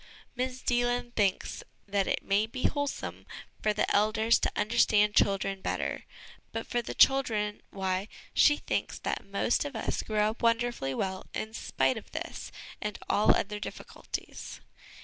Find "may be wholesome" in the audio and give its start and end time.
2.23-3.27